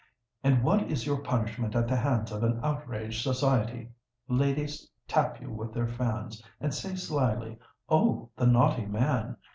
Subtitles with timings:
[0.43, 3.91] And what is your punishment at the hands of an outraged society?
[4.27, 8.29] Ladies tap you with their fans, and say slyly, '_Oh!
[8.35, 9.37] the naughty man!